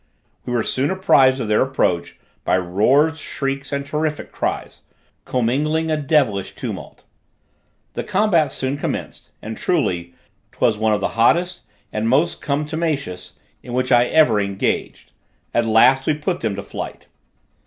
[0.47, 4.81] We were soon apprised of their near approach, by roars, shrieks and terrific cries,
[5.25, 7.03] commingling a devilish tumult.
[7.93, 10.15] The combat soon commenced, and truly,
[10.53, 15.11] 'twas one of the hottest and most contumaceous, in which I ever engaged:
[15.53, 17.05] at last we put them to flight.